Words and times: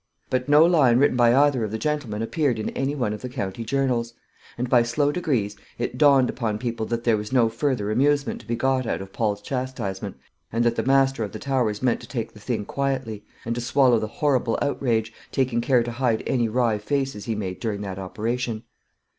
But 0.31 0.49
no 0.49 0.65
line 0.65 0.97
written 0.97 1.15
by 1.15 1.31
either 1.31 1.63
of 1.63 1.69
the 1.69 1.77
gentlemen 1.77 2.23
appeared 2.23 2.57
in 2.57 2.71
any 2.71 2.95
one 2.95 3.13
of 3.13 3.21
the 3.21 3.29
county 3.29 3.63
journals; 3.63 4.15
and 4.57 4.67
by 4.67 4.81
slow 4.81 5.11
degrees 5.11 5.55
it 5.77 5.95
dawned 5.95 6.27
upon 6.27 6.57
people 6.57 6.87
that 6.87 7.03
there 7.03 7.17
was 7.17 7.31
no 7.31 7.49
further 7.49 7.91
amusement 7.91 8.41
to 8.41 8.47
be 8.47 8.55
got 8.55 8.87
out 8.87 9.03
of 9.03 9.13
Paul's 9.13 9.43
chastisement, 9.43 10.15
and 10.51 10.65
that 10.65 10.75
the 10.75 10.81
master 10.81 11.23
of 11.23 11.33
the 11.33 11.37
Towers 11.37 11.83
meant 11.83 12.01
to 12.01 12.07
take 12.07 12.33
the 12.33 12.39
thing 12.39 12.65
quietly, 12.65 13.23
and 13.45 13.53
to 13.53 13.61
swallow 13.61 13.99
the 13.99 14.07
horrible 14.07 14.57
outrage, 14.59 15.13
taking 15.31 15.61
care 15.61 15.83
to 15.83 15.91
hide 15.91 16.23
any 16.25 16.49
wry 16.49 16.79
faces 16.79 17.25
he 17.25 17.35
made 17.35 17.59
during 17.59 17.81
that 17.81 17.99
operation. 17.99 18.63